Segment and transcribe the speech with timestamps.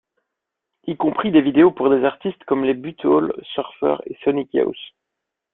[0.87, 4.75] Y compris des vidéos pour des artistes comme les Butthole Surfers et Sonic Youth.